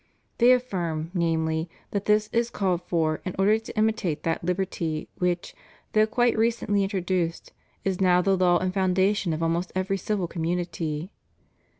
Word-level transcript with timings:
They 0.39 0.51
affirm, 0.51 1.11
namely, 1.13 1.69
that 1.91 2.05
this 2.05 2.27
is 2.33 2.49
called 2.49 2.81
for 2.81 3.21
in 3.23 3.35
order 3.37 3.59
to 3.59 3.77
imitate 3.77 4.23
that 4.23 4.43
liberty 4.43 5.07
which, 5.19 5.53
though 5.93 6.07
quite 6.07 6.35
recently 6.35 6.81
introduced, 6.81 7.53
is 7.85 8.01
now 8.01 8.19
the 8.23 8.35
law 8.35 8.57
and 8.57 8.73
the 8.73 8.79
founda 8.79 9.15
tion 9.15 9.31
of 9.31 9.43
almost 9.43 9.71
every 9.75 9.97
civil 9.97 10.27
community. 10.27 11.11